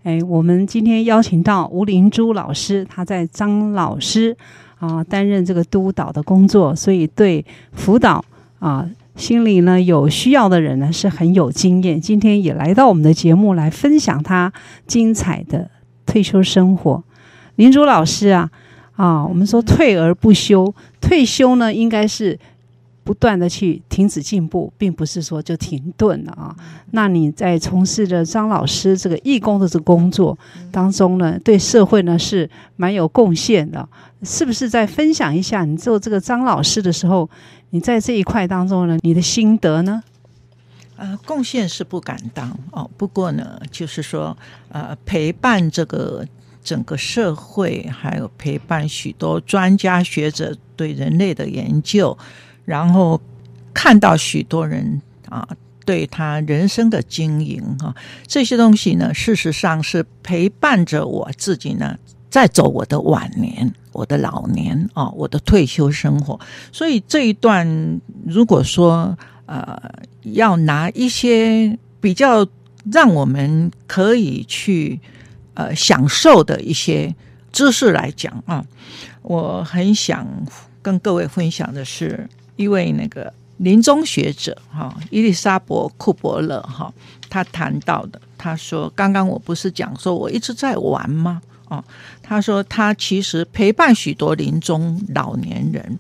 [0.04, 4.34] 哎，我们今天邀请到吴玲珠老师，她在张老师
[4.80, 8.23] 啊担任这个督导的工作，所以对辅导
[8.60, 11.99] 啊心里呢有需要的人呢是很有经验。
[11.99, 14.54] 今天也来到我们的节目来分享她
[14.88, 15.69] 精彩的
[16.06, 17.04] 退休生活。
[17.56, 18.49] 玲珠老师啊
[18.95, 22.39] 啊，我们说退而不休，退休呢应该是。
[23.04, 26.56] 不断的去停止进步，并不是说就停顿了啊。
[26.92, 30.38] 那你在从事着张老师这个义工的这个工作
[30.72, 33.88] 当中呢，对社会呢是蛮有贡献的。
[34.24, 37.30] 是不是再分享一下你做这个张老师的时候，
[37.72, 40.02] 你在这一块当中呢，你的心得呢？
[40.96, 42.89] 呃，贡献是不敢当哦。
[42.96, 44.38] 不过呢，就是说，
[44.70, 46.26] 呃，陪伴这个
[46.63, 52.18] 整个社会，还有陪伴许多专家学者对人类的研究。
[52.65, 53.19] 然后
[53.73, 55.47] 看到许多人啊，
[55.86, 57.93] 对他人生的经营哈，
[58.26, 61.97] 这些东西呢，事实上是陪伴着我自己呢，
[62.30, 66.39] 在走我的晚年、我的老年啊，我的退休生活。
[66.71, 69.78] 所以这一段，如果说呃，
[70.21, 72.47] 要拿一些比较
[72.91, 75.02] 让我们可以去
[75.56, 77.13] 呃享受的一些
[77.52, 78.63] 知识来讲啊，
[79.21, 80.26] 我很想
[80.82, 82.30] 跟各位分享的是。
[82.56, 86.94] 一位那个临终学者哈，伊丽莎白库伯勒哈，
[87.30, 91.42] 他谈到的，他说：“刚刚我不是讲说我一直在玩吗？
[91.70, 91.84] 哦，
[92.22, 96.00] 他说他其实陪伴许多临终老年人，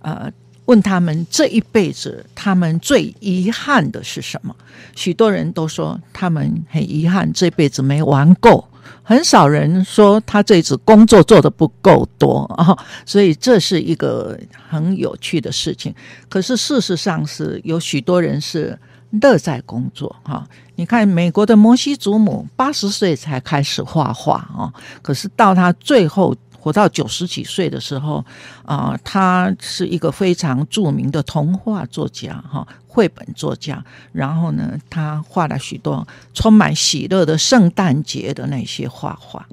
[0.00, 0.30] 呃，
[0.66, 4.54] 问他们这一辈子他们最遗憾的是什么？
[4.94, 8.66] 许多人都说他们很遗憾这辈子没玩够。”
[9.08, 15.94] 很少人说他这次工作做的不够多啊，所以这是一个很有趣的事情。
[16.28, 18.78] 可是事实上是有许多人是
[19.22, 20.46] 乐在工作哈。
[20.74, 26.36] 你看美国的摩西祖母八十岁才开始画画啊，可是到他最后。
[26.60, 28.24] 活到九十几岁的时候，
[28.64, 33.82] 啊、他是一个非常著名的童话作家，哈，绘本作家。
[34.12, 39.46] 然后呢，他画了许多充满喜乐的圣诞节的那些画画。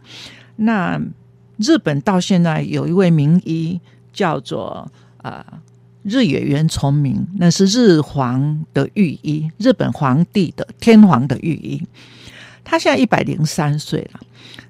[0.55, 0.99] 那
[1.57, 3.79] 日本到现在有一位名医
[4.11, 5.45] 叫做啊、
[6.01, 11.81] 日野原崇明，那是日皇的御医，日本皇帝的天皇的御医。
[12.63, 14.19] 他现在一百零三岁了。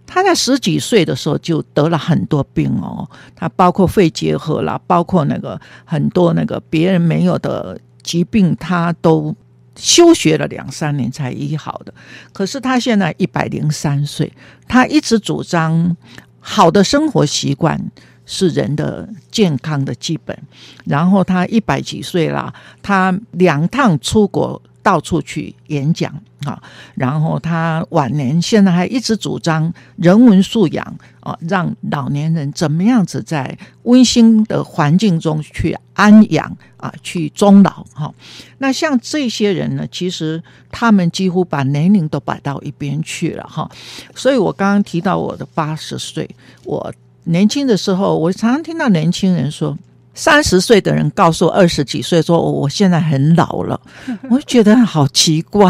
[0.08, 9.36] 他在十几岁的时候就得了很多病哦，他包括肺结核啦，包括那个很多那个别人没有的疾病，他都
[9.76, 11.94] 休学了两三年才医好的。
[12.32, 14.32] 可是他现在一百零三岁，
[14.68, 15.96] 他一直主张
[16.40, 17.92] 好的生活习惯
[18.26, 20.38] 是人的健康的基本。
[20.86, 24.62] 然后他一百几岁了，他两趟出国。
[24.86, 26.14] 到处去演讲
[26.46, 26.62] 啊，
[26.94, 30.86] 然后他晚年现在还一直主张人文素养
[31.22, 38.14] 啊，让老年人怎么样子在温馨的环境中去安养啊，去终老哈。
[38.60, 43.68] 那像这些人呢，其实他们几乎把年龄都摆到一边去了哈。
[44.14, 46.30] 所以我刚刚提到我的八十岁，
[46.64, 49.76] 我年轻的时候，我常常听到年轻人说。
[50.16, 53.80] 三十岁的人告诉二十几岁说：“我现在很老了。
[54.32, 55.70] ”我就觉得好奇怪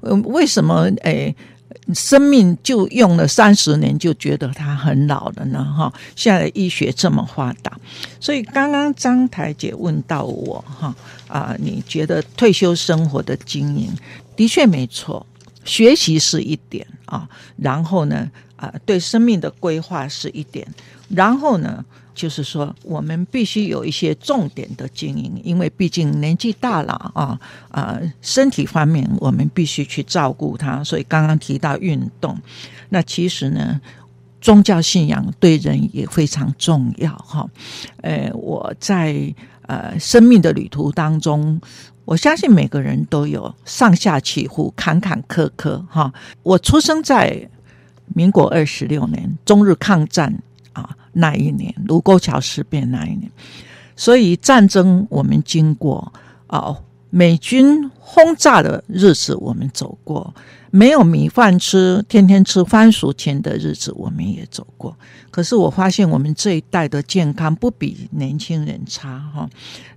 [0.00, 0.88] 哦， 为什么？
[1.02, 1.34] 诶，
[1.92, 5.64] 生命就用了三十年就觉得他很老了呢？
[5.64, 7.76] 哈，现在医学这么发达，
[8.20, 10.94] 所以刚刚张台姐问到我哈
[11.26, 13.90] 啊，你觉得退休生活的经营
[14.36, 15.26] 的确没错，
[15.64, 20.64] 学习是一点啊，然后呢啊，对生命的规划是一点，
[21.08, 21.84] 然后呢？
[22.14, 27.38] 就是说，我们必须有一些重点的经营，因为毕竟年纪大了啊
[27.70, 30.82] 啊，身体方面我们必须去照顾他。
[30.84, 32.38] 所以刚刚提到运动，
[32.90, 33.80] 那其实呢，
[34.40, 37.48] 宗教信仰对人也非常重要哈。
[38.02, 39.34] 呃，我在
[39.66, 41.60] 呃生命的旅途当中，
[42.04, 46.12] 我相信每个人都有上下起伏、坎坎坷坷哈。
[46.42, 47.48] 我出生在
[48.14, 50.42] 民国二十六年中日抗战
[51.12, 53.30] 那一年，卢沟桥事变那一年，
[53.96, 56.12] 所以战争我们经过
[56.46, 56.76] 啊，
[57.10, 60.34] 美军轰炸的日子我们走过，
[60.70, 64.96] 没有米饭吃，天天吃番薯钱的日子我们也走过。
[65.30, 69.48] 可是我发现我们这一代的健康不比年轻人差哈。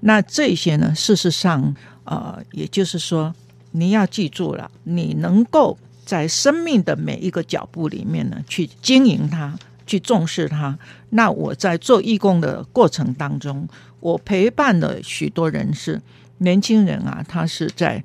[0.02, 3.34] 那这些呢，事实上，呃，也就是说，
[3.72, 5.78] 你要记住了，你能够。
[6.06, 10.78] 在生命的每一个脚步里面呢，去经营它，去重视它。
[11.10, 13.68] 那我在做义工的过程当中，
[14.00, 16.02] 我陪伴了许多人是
[16.40, 18.04] 年轻人啊，他是在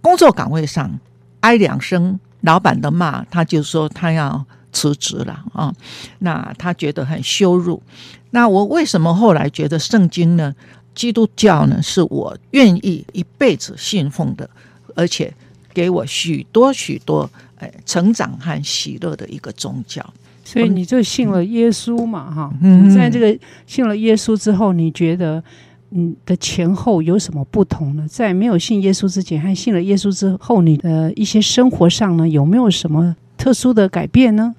[0.00, 0.98] 工作岗位上
[1.40, 5.74] 挨两声老板的骂，他就说他要辞职了啊。
[6.18, 7.82] 那他觉得很羞辱。
[8.30, 10.54] 那我为什么后来觉得圣经呢？
[10.94, 14.48] 基督教呢，是我愿意一辈子信奉的，
[14.94, 15.32] 而且。
[15.74, 20.04] 给我许多许多诶成长和喜乐的一个宗教，
[20.50, 22.88] 所以你就信了耶稣嘛，哈、嗯。
[22.88, 25.44] 在这个信了耶稣之后，你觉得
[25.90, 28.06] 你的前后有什么不同呢？
[28.08, 34.54] 在没有信耶稣之前，和信了耶稣之后，你的一些生活上呢，有没有什么特殊的改变呢？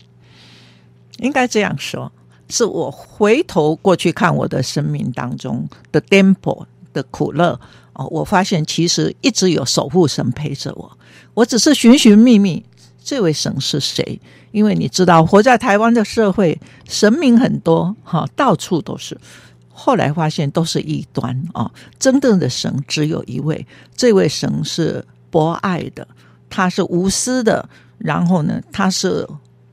[1.17, 2.11] 应该这样说，
[2.49, 7.59] 是我回头过去看我的生命当中的颠簸的苦乐。
[7.93, 10.97] 哦，我发现其实一直有守护神陪着我，
[11.33, 12.63] 我只是寻寻觅觅，
[13.03, 14.21] 这位神是谁？
[14.51, 19.17] 因为你知道，活在台湾的社会，神明很多，哈，到处都是。
[19.69, 26.07] 后来发现都是异端啊，真正的神只有一位，这位神是博爱的，
[26.49, 29.27] 他是无私的，然后呢，他是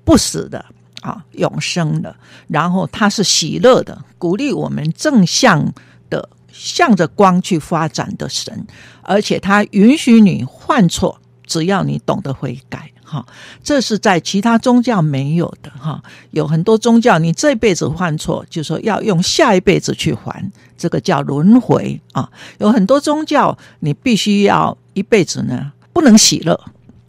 [0.05, 0.65] 不死的
[1.01, 2.15] 啊，永生的，
[2.49, 5.73] 然后他是喜乐的，鼓励我们正向
[6.09, 6.29] 的。
[6.59, 8.67] 向着光去发展的神，
[9.03, 13.25] 而且他允许你犯错，只要你懂得悔改，哈，
[13.63, 16.03] 这是在其他宗教没有的，哈。
[16.33, 20.45] 有很多宗教，你这辈子犯错，就说要用下一辈子去还，
[20.77, 22.29] 这个叫轮回啊。
[22.59, 26.61] 有很多宗教，你必须要一辈子呢，不能喜乐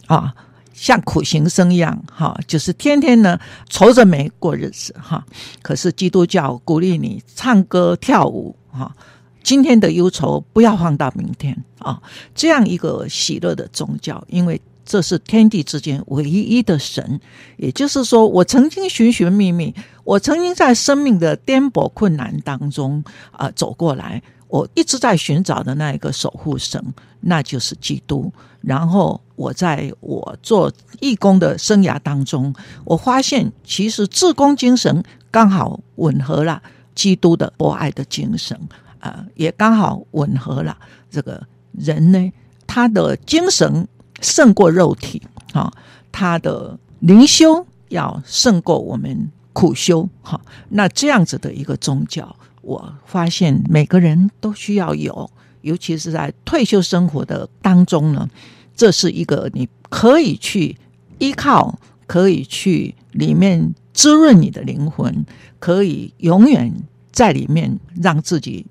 [0.06, 0.32] 啊，
[0.74, 5.26] 像苦行僧一样，哈，就是天天呢愁着没过日子，哈。
[5.64, 8.96] 可是基督教鼓励你唱歌跳舞，哈。
[9.44, 12.02] 今天的忧愁不要放到明天啊！
[12.36, 17.20] 这样一个喜乐的宗教，因为这是天地之间唯一的神。
[17.58, 19.76] 也就是说，我曾经寻寻觅觅，
[20.06, 26.82] 我曾经在生命的颠簸困难当中啊、走过来，我一直在寻找的那一个守护神，
[27.20, 28.32] 那就是基督。
[28.62, 30.72] 然后我在我做
[31.02, 36.64] 义工的生涯当中，我发现其实志工精神刚好吻合了
[36.96, 38.58] 基督的博爱的精神。
[39.00, 40.76] 啊，也刚好吻合了
[41.12, 42.32] 这个人呢，
[42.66, 43.88] 他的精神
[44.22, 45.22] 胜过肉体
[45.54, 45.72] 啊，
[46.12, 50.40] 他的灵修要胜过我们苦修哈。
[50.70, 55.30] 那这样子的一个宗教，我发现每个人都需要有，
[55.62, 58.30] 尤其是在退休生活的当中呢，
[58.76, 60.78] 这是一个你可以去
[61.20, 65.26] 依靠，可以去里面滋润你的灵魂，
[65.60, 66.74] 可以永远
[67.12, 68.66] 在里面让自己。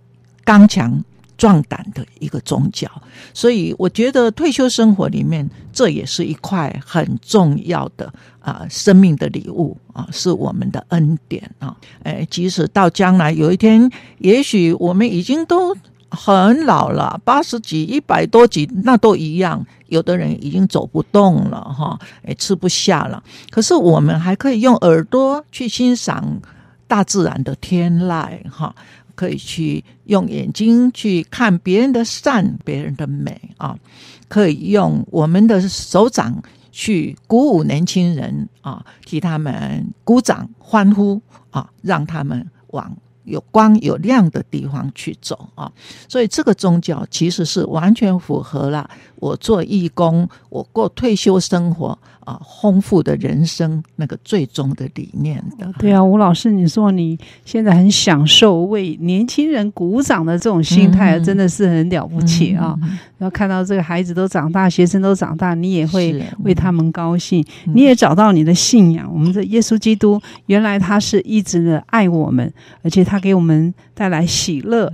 [0.45, 1.05] 刚强
[1.37, 2.91] 壮胆的一个宗教，
[3.34, 11.76] 所以我觉得退休生活里面，这也是一块很重要的啊生命的礼物啊，是我们的恩典啊。
[12.03, 15.76] 哎，即使到将来有一天，也许我们已经都
[16.09, 19.64] 很老了，八十几、一百多几，那都一样。
[19.89, 23.22] 有的人已经走不动了，哈，哎，吃不下了。
[23.51, 26.41] 可是我们还可以用耳朵去欣赏
[26.89, 28.74] 大自然的天籁，哈。
[29.17, 33.77] 可以去用眼睛去看别人的善，别人的美啊！
[34.29, 36.41] 可以用我们的手掌
[36.71, 42.97] 去鼓舞年轻人啊，替他们鼓掌欢呼啊，让他们往
[43.27, 45.70] 有光有亮的地方去走啊！
[46.09, 51.99] 所以这个宗教其实是完全符合了我做义工，我过退休生活。
[52.27, 55.72] 啊，丰富的人生那个最终的理念的。
[55.79, 62.77] 对啊，吴老师，你说你现在很享受为年轻人鼓掌的这种心态，真的是很了不起啊！
[62.83, 67.47] 嗯、然后看到这个孩子都长大，学生都长大，你也会为他们高兴。
[67.66, 72.53] 你也找到你的信仰，我们的耶稣基督，原来他是一直的爱我们，
[72.83, 74.93] 而且他给我们带来喜乐、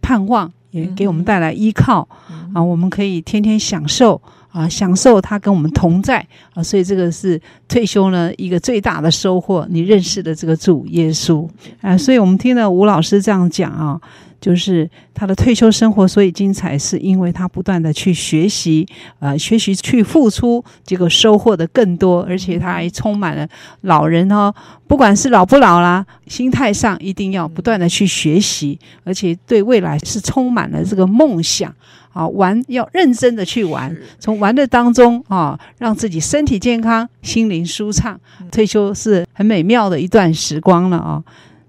[0.00, 2.08] 盼望，也给我们带来依靠
[2.54, 2.62] 啊！
[2.62, 4.20] 我们可以天天享受。
[4.52, 6.18] 啊，享受他跟我们同在
[6.52, 9.66] 啊，所以这个是退休呢一个最大的收获。
[9.70, 11.48] 你认识的这个主耶稣
[11.80, 13.98] 啊，所以我们听了吴老师这样讲啊。
[14.42, 18.84] 就是他的退休生活所以精彩，是因为他不断的去学习，
[19.20, 23.48] 呃，学习去付出，结果收获的更多，而且他还充满了
[23.82, 24.52] 老人哦，
[24.88, 31.72] 不管是老不老啦，心态上一定要不断的去学习，而且对未来是充满了这个梦想
[32.12, 38.18] 啊，玩要认真的去玩，从玩的当中啊，让自己身体健康，心灵舒畅，
[38.50, 41.22] 退休是很美妙的一段时光了啊。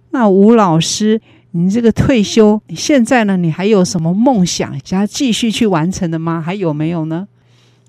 [0.09, 1.21] 那吴老师。
[1.55, 3.37] 你这个退休，现在呢？
[3.37, 6.41] 你还有什么梦想想要继续去完成的吗？
[6.41, 7.27] 还有没有呢？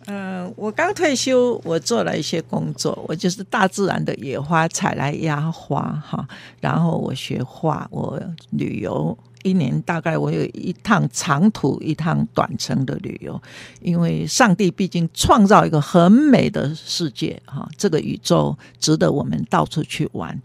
[0.04, 6.28] 呃，我刚退休，我做了一些工作，我就是大自然的野花采来压花哈，
[6.60, 13.40] 然后我学画，我旅游，一年大概我有一趟长途，一趟短程的旅游，
[13.80, 20.38] 因为上帝毕竟创造一个很美的世界哈，这个宇宙值得我们到处去玩。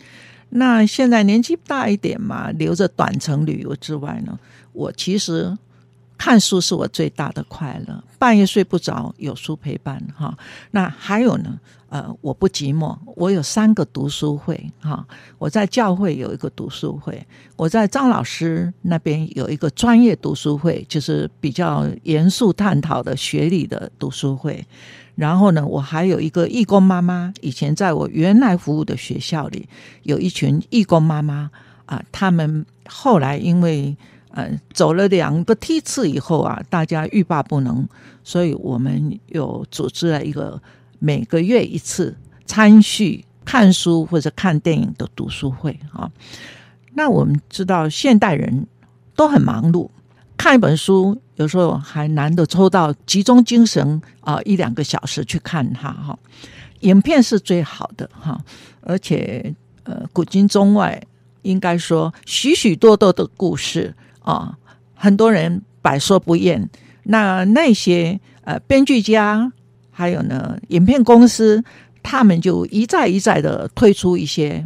[0.50, 4.38] 那现在年纪大一点嘛，留着短程旅游之外呢，
[4.74, 5.56] 我其实
[6.18, 8.04] 看书是我最大的快乐。
[8.18, 10.38] 半夜睡不着，有书陪伴哈。
[10.72, 15.06] 那还有呢，呃，我不寂寞，我有三个读书会哈。
[15.38, 17.26] 我在教会有一个读书会，
[17.56, 24.66] 我在张老师那边有一个专业读书会，就是比较严肃探讨的学理的读书会。
[25.20, 27.34] 然后呢，我还有一个义工妈妈。
[27.42, 29.68] 以前在我原来服务的学校里，
[30.04, 31.52] 有一群义工妈妈
[31.86, 33.94] 啊，他们后来因为
[34.32, 37.86] 呃走了两个梯次以后啊，大家欲罢不能，
[38.24, 40.62] 所以我们有组织了一个
[41.00, 42.16] 每个月一次
[42.46, 46.10] 参叙看书或者看电影的读书会啊。
[46.94, 48.68] 那我们知道现代人
[49.18, 49.90] 都很忙碌。
[50.40, 56.18] 看一本书，有时候还难得抽到集中精神啊一两个小时去看它哈。
[56.80, 58.40] 影片是最好的哈，
[58.80, 61.04] 而且呃古今中外
[61.42, 64.58] 应该说许许多多的故事啊，
[64.96, 66.70] 很多人百说不厌。
[67.04, 69.52] 那那些呃编剧家
[69.92, 71.62] 还有呢影片公司，
[72.02, 74.66] 他们就一再一再的推出一些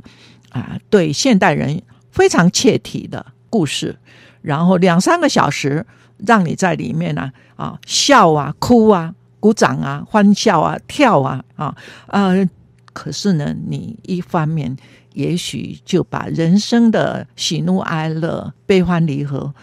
[0.49, 3.97] 啊对现代人非常切题的故事。
[4.43, 5.83] 然后两三个小时，
[6.17, 11.75] 让你在里面呢啊，啊笑啊哭啊鼓掌啊欢笑啊跳啊啊
[12.07, 12.47] 呃，
[12.93, 14.77] 可是呢，你一方面
[15.13, 19.53] 也许就把人生的喜怒哀乐、悲欢离合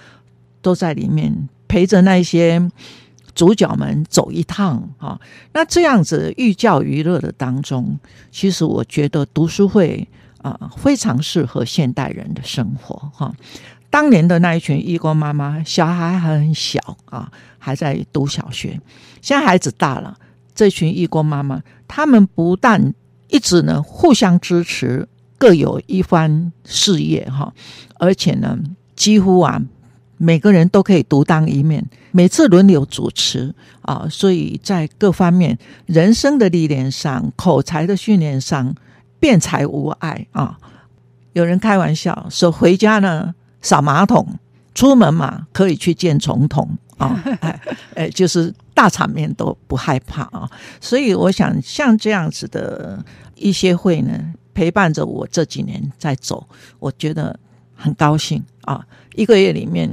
[0.61, 2.61] 都在里面陪着那些
[3.35, 5.21] 主角们走一趟啊。
[5.53, 7.99] 那这样子寓教于乐的当中，
[8.31, 10.07] 其实我觉得读书会
[10.43, 13.33] 啊非常适合现代人的生活哈。
[13.91, 17.29] 当年的那一群义工妈妈，小孩还很小啊，
[17.59, 18.81] 还在读小学。
[19.21, 20.17] 现在孩子大了，
[20.55, 22.95] 这群义工妈妈，他们不但
[23.27, 27.53] 一直呢互相支持，各有一番事业哈，
[27.99, 28.57] 而且呢，
[28.95, 29.61] 几乎啊
[30.17, 38.73] 每个人都可以独当一面，每次轮流主持啊，所以在各方面人生的历练上、口才的训练上，
[39.19, 40.57] 辩才无碍啊。
[41.33, 43.35] 有人开玩笑说，回家呢。
[43.63, 44.27] 扫马桶，
[44.75, 47.61] 出门嘛可以去见总统啊， 哎
[47.95, 50.51] 哎，就是大场面都不害怕啊。
[50.81, 53.05] 所以我想，像这样子的
[53.35, 54.19] 一些会呢，
[54.55, 56.47] 陪伴着我这几年在走，
[56.79, 57.39] 我觉得
[57.75, 58.85] 很高兴啊。
[59.15, 59.91] 一个月里面。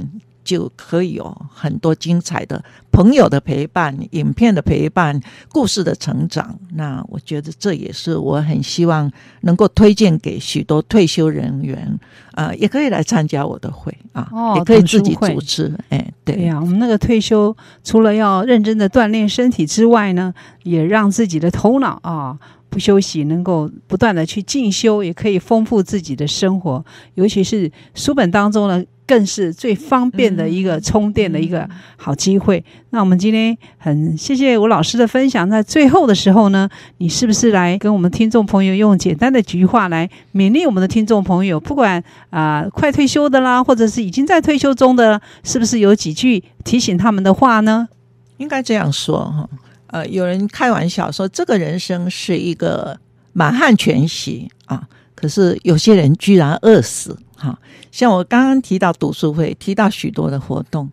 [0.48, 5.20] 就可以有很多精彩的朋友的陪伴、影片的陪伴、
[5.50, 6.58] 故事的成长。
[6.72, 12.00] 那我觉得这也是我很希望能够推荐给许多退休人员，
[12.32, 15.70] 呃，也可以来参加我的会啊，哦、也可以自己组织。
[15.90, 20.32] 哎，对呀、啊，我们那个退休除了要认真的锻炼身体之外呢，
[20.62, 22.38] 也让自己的头脑啊
[22.70, 26.82] 不休息，能够不断的去进修，也可以丰富自己的生活。
[27.16, 28.82] 尤其是书本当中呢。
[29.08, 32.62] 更是最方便的一个充电的一个好机会。
[32.90, 35.48] 那我们今天很谢谢吴老师的分享。
[35.48, 41.58] 在最后的时候呢，你是不是来跟我们听众朋友用简单的几句话来勉励我们的听众朋友？
[41.58, 47.88] 不管啊、呃，快退休的啦，或者是已经在退休中的，是不是有几句提醒他们的话呢？
[48.36, 49.48] 应该这样说哈。
[49.86, 52.98] 呃，有人开玩笑说，这个人生是一个
[53.32, 54.82] 满汉全席啊，
[55.14, 57.16] 可是有些人居然饿死。
[57.38, 57.58] 哈，
[57.92, 60.90] 像我刚刚提到读书会，提到许多的活动，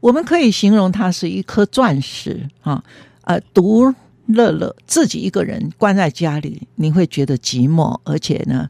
[0.00, 2.82] 我们可以形容它是一颗钻石哈。
[3.22, 3.94] 呃，独
[4.26, 8.68] 乐乐，自己一个人关在家里，你会觉得寂寞，而且呢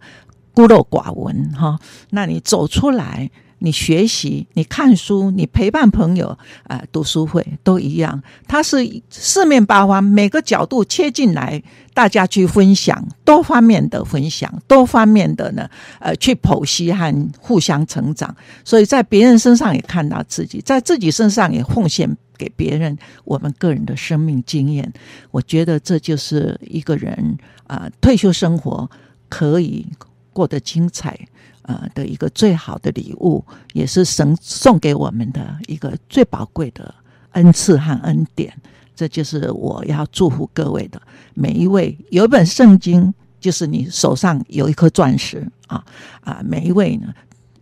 [0.53, 1.79] 孤陋寡闻哈。
[2.11, 3.31] 那你走出来，
[3.65, 8.77] 你学习、你看书、你陪伴朋友，啊、读书会都一样，它是
[9.09, 11.63] 四面八方，每个角度切进来，
[11.95, 15.67] 大家去分享，多方面的分享，多方面的呢，
[15.99, 18.37] 呃，去剖析和互相成长。
[18.65, 22.95] 所以在别人身上也看到自己，在自己身上也奉献给别人
[23.25, 24.93] 我们个人的生命经验。
[25.31, 28.91] 我觉得这就是一个人啊、退休生活
[29.31, 29.87] 可以
[30.35, 31.19] 过得精彩。
[31.65, 36.95] 呃的一个最好的礼物，也是神送给我们的一个最宝贵的
[37.33, 38.55] 恩赐和恩典。
[38.97, 41.03] 这就是我要祝福各位的
[41.35, 41.99] 每一位。
[42.11, 45.85] 有一本圣经，就是你手上有一颗钻石啊
[46.21, 46.41] 啊！
[46.45, 47.13] 每一位呢。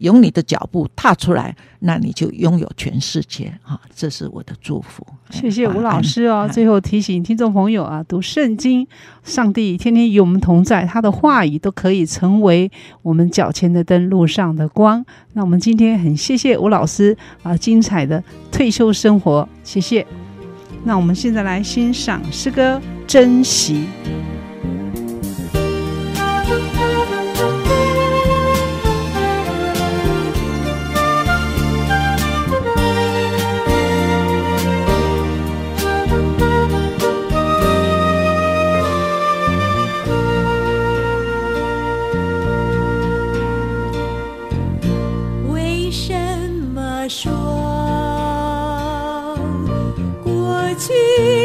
[0.03, 3.81] 用你的脚步踏出来，那你就拥有全世界啊！
[3.95, 5.07] 这是我的祝福。
[5.31, 6.49] 谢谢吴老师哦。
[6.53, 8.87] 最后提醒听众朋友啊，读圣经，
[9.23, 12.71] 上帝天天与我们同在，他的话语都可以成为
[13.03, 15.05] 我们脚前的灯，路上的光。
[15.35, 20.05] 那我们今天很谢谢吴老师啊，精彩的退休生活，谢谢。
[20.85, 22.77] 那我们现在来欣赏诗歌
[23.07, 23.85] 《珍惜》。
[47.15, 47.29] 霜
[50.25, 51.42] 过去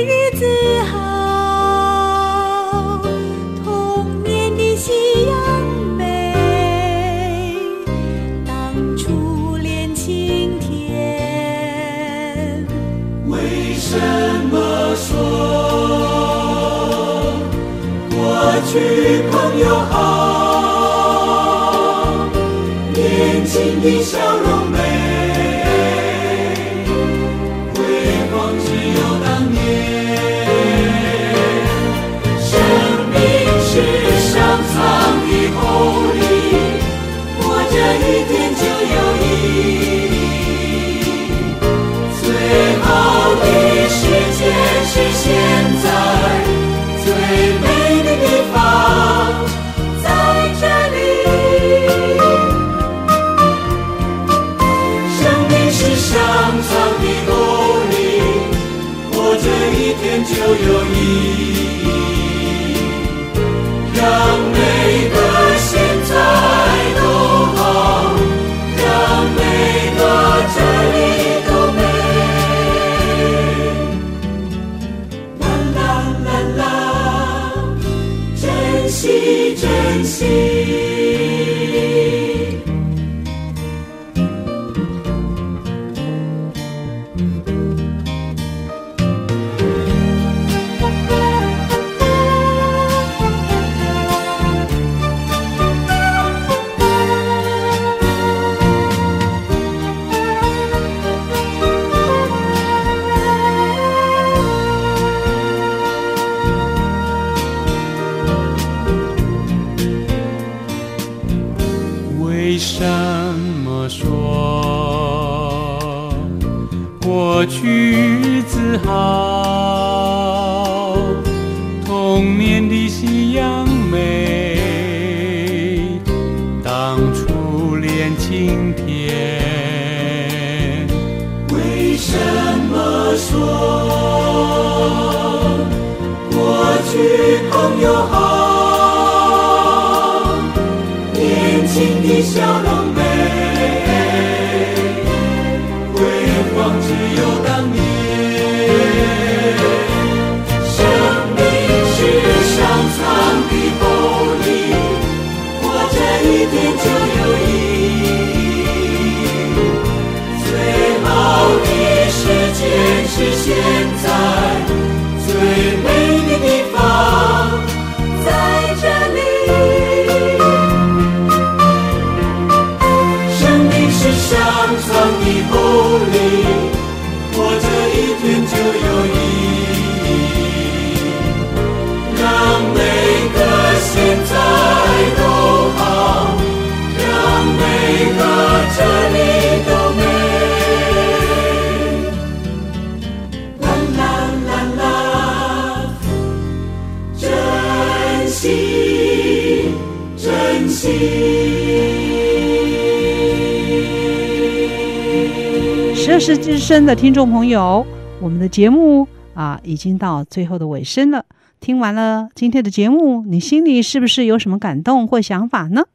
[206.67, 207.87] 声的听众朋友，
[208.19, 211.23] 我们的节目啊已经到最后的尾声了。
[211.61, 215.85] 听完了今天的节目，你心里是不是有什么感动或想法呢？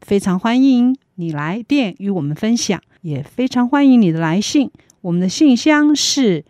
[0.00, 4.70] 非常欢迎你来电与我们分享，也非常欢迎你的来信。
[5.00, 6.44] 我们的信箱是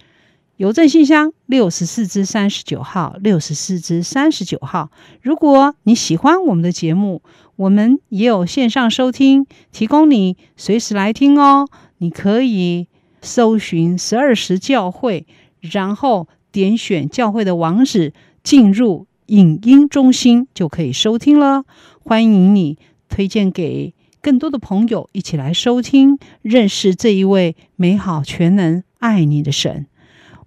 [0.58, 4.90] 邮政信箱六十四支三十九号，六十四支三十九号。
[5.22, 7.22] 如果你喜欢我们的节目，
[7.56, 11.66] 我们也有线上收听，提供你随时来听哦。
[11.96, 12.88] 你可以
[13.22, 15.26] 搜寻十二时教会，
[15.60, 18.12] 然后点选教会的网址，
[18.42, 21.64] 进入影音中心就可以收听了。
[22.02, 29.86] 欢迎你推荐给更多的朋友一起来收听，认识这一位美好、全能、爱你的神。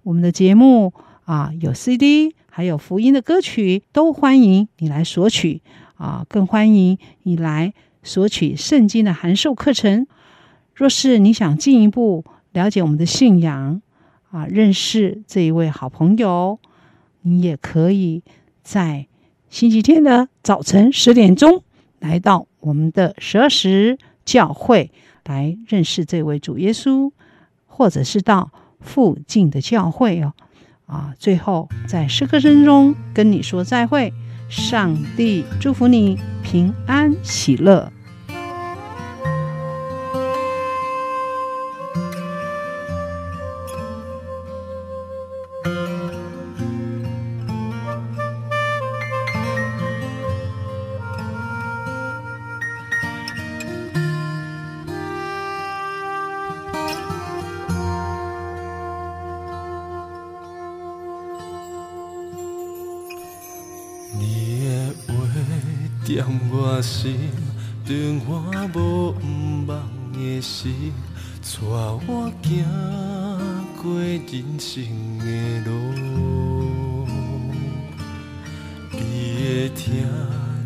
[0.02, 0.92] 我们的节目
[1.24, 5.62] 啊，有 CD，还有福音的歌曲，都欢迎你来索取
[5.94, 7.72] 啊，更欢迎你来
[8.02, 10.06] 索取圣经的函授课程。
[10.74, 13.82] 若是你想进一步了解我们的信仰
[14.30, 16.58] 啊，认识这一位好朋友，
[17.22, 18.22] 你也可以
[18.62, 19.08] 在
[19.50, 21.62] 星期天的早晨十点钟
[21.98, 24.92] 来到我们的十二时教会
[25.24, 27.10] 来认识这位主耶稣，
[27.66, 30.32] 或者是到附近的教会哦。
[30.86, 34.12] 啊，最后在诗歌声中跟你说再会，
[34.48, 37.92] 上帝祝福你平安喜乐。
[66.66, 67.30] 我心，
[67.86, 67.94] 断
[68.26, 68.40] 我
[68.72, 69.78] 无毋忘
[70.14, 70.94] 的心，
[71.42, 72.64] 带我行
[73.82, 74.72] 过人生
[75.18, 75.24] 的
[75.66, 75.70] 路。
[78.92, 78.96] 你
[79.44, 80.08] 的听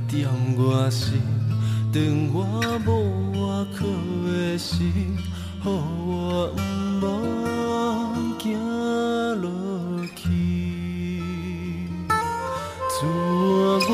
[0.06, 1.20] 点我心，
[1.92, 1.98] 断
[2.32, 2.38] 我
[2.86, 2.88] 无
[3.32, 3.84] 外靠
[4.24, 4.78] 的心，
[5.64, 6.56] 予我毋
[7.04, 7.08] 忘
[8.38, 8.46] 行
[9.42, 9.50] 落
[10.14, 10.22] 去。
[13.00, 13.00] 主
[13.66, 13.92] 啊，我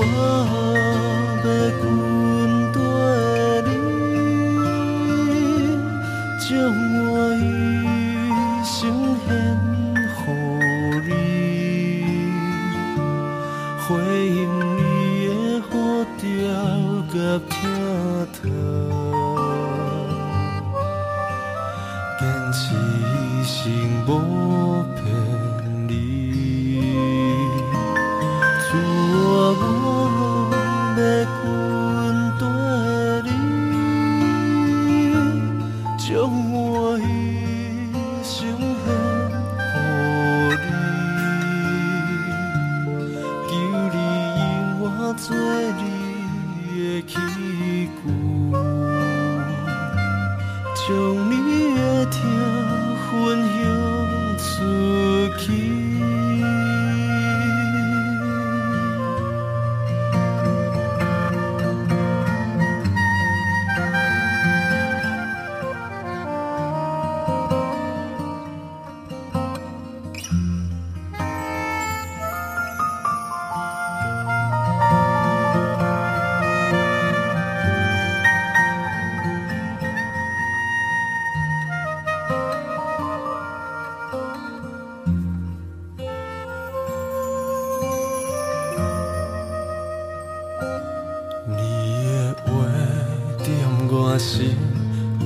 [94.25, 94.57] 心，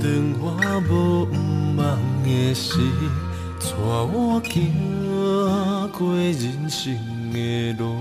[0.01, 0.05] 断
[0.41, 0.51] 我
[0.91, 0.93] 无
[1.23, 1.33] 毋
[1.77, 1.83] 忘
[2.25, 2.75] 的心，
[3.61, 4.51] 带我行
[5.97, 6.99] 过人生
[7.33, 7.37] 的
[7.79, 7.95] 路。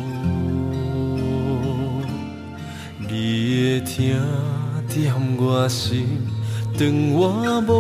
[3.00, 4.18] 你的听
[4.90, 6.08] 点我心，
[6.80, 7.77] 当我无